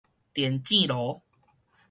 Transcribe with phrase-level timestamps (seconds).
[0.33, 1.21] 電糋爐